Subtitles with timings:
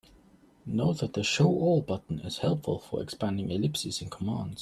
[0.65, 4.59] Note that the "Show all" button is helpful for expanding ellipses in commands.